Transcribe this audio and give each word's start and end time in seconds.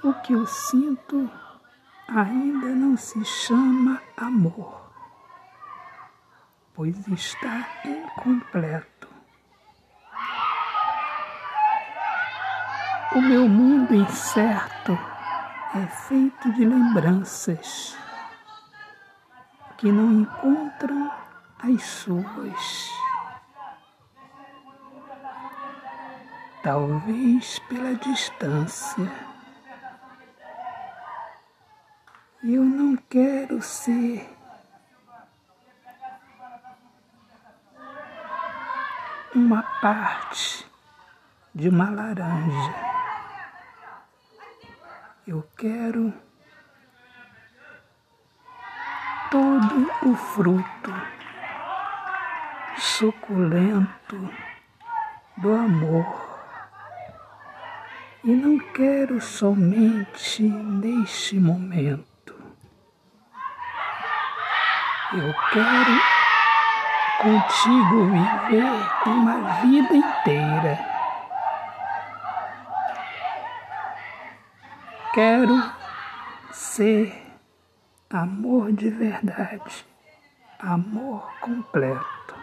O 0.00 0.12
que 0.14 0.32
eu 0.32 0.46
sinto 0.46 1.28
ainda 2.08 2.68
não 2.68 2.96
se 2.96 3.24
chama 3.24 4.00
amor, 4.16 4.92
pois 6.72 7.08
está 7.08 7.68
incompleto. 7.84 9.08
O 13.16 13.20
meu 13.20 13.48
mundo 13.48 13.92
incerto 13.92 14.96
é 15.74 15.84
feito 15.86 16.52
de 16.52 16.64
lembranças 16.64 17.98
que 19.78 19.90
não 19.90 20.12
encontram 20.20 21.10
as 21.58 21.82
suas. 21.82 22.92
Talvez 26.62 27.58
pela 27.60 27.94
distância. 27.96 29.27
Eu 32.42 32.62
não 32.62 32.96
quero 32.96 33.60
ser 33.60 34.28
uma 39.34 39.62
parte 39.80 40.64
de 41.52 41.68
uma 41.68 41.90
laranja. 41.90 42.74
Eu 45.26 45.42
quero 45.56 46.14
todo 49.30 49.90
o 50.06 50.14
fruto 50.14 51.18
suculento 52.76 54.32
do 55.36 55.52
amor. 55.52 56.28
E 58.24 58.30
não 58.30 58.58
quero 58.72 59.20
somente 59.20 60.42
neste 60.42 61.38
momento. 61.38 62.07
Eu 65.18 65.34
quero 65.50 66.00
contigo 67.20 68.04
viver 68.04 68.64
uma 69.04 69.60
vida 69.60 69.96
inteira. 69.96 70.78
Quero 75.12 75.72
ser 76.52 77.20
amor 78.08 78.70
de 78.70 78.90
verdade, 78.90 79.84
amor 80.60 81.28
completo. 81.40 82.36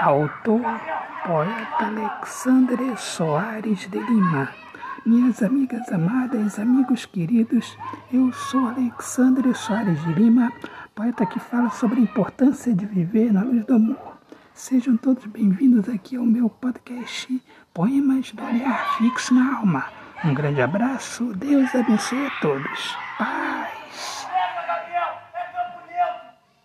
Autor, 0.00 0.80
poeta 1.26 1.84
Alexandre 1.84 2.96
Soares 2.96 3.90
de 3.90 3.98
Lima. 3.98 4.67
Minhas 5.08 5.42
amigas 5.42 5.90
amadas, 5.90 6.58
amigos 6.58 7.06
queridos, 7.06 7.78
eu 8.12 8.30
sou 8.30 8.68
Alexandre 8.68 9.54
Soares 9.54 9.98
de 10.04 10.12
Lima, 10.12 10.52
poeta 10.94 11.24
que 11.24 11.40
fala 11.40 11.70
sobre 11.70 12.00
a 12.00 12.02
importância 12.02 12.74
de 12.74 12.84
viver 12.84 13.32
na 13.32 13.42
luz 13.42 13.64
do 13.64 13.72
amor. 13.76 14.18
Sejam 14.52 14.98
todos 14.98 15.24
bem-vindos 15.24 15.88
aqui 15.88 16.16
ao 16.16 16.26
meu 16.26 16.50
podcast 16.50 17.42
Poemas 17.72 18.32
do 18.32 18.44
Olhar 18.44 18.98
Fixo 18.98 19.32
na 19.32 19.56
Alma 19.56 19.86
um 20.24 20.34
grande 20.34 20.60
abraço, 20.60 21.32
Deus 21.36 21.74
abençoe 21.74 22.26
a 22.26 22.30
todos. 22.42 22.96
Paz. 23.16 24.28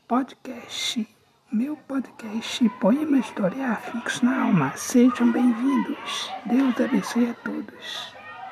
Podcast, 0.06 1.08
meu 1.50 1.78
podcast 1.78 2.68
Poema 2.82 3.20
História 3.20 3.76
Fixo 3.76 4.26
na 4.26 4.44
Alma. 4.44 4.74
Sejam 4.76 5.32
bem-vindos. 5.32 6.30
Deus 6.46 6.82
abençoe 6.82 7.30
a 7.30 7.34
todos. 7.36 8.13